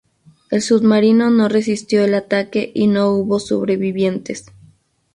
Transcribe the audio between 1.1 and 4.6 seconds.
no resistió el ataque y no hubo sobrevivientes.